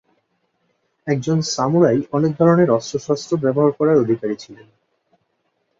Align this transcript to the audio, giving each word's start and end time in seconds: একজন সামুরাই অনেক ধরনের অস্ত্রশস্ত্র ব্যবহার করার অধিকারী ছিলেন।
একজন 1.07 1.37
সামুরাই 1.53 1.99
অনেক 2.11 2.31
ধরনের 2.37 2.69
অস্ত্রশস্ত্র 2.69 3.37
ব্যবহার 3.37 3.71
করার 3.71 3.97
অধিকারী 3.97 4.35
ছিলেন। 4.35 4.67